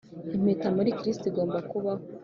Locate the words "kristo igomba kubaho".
0.99-2.03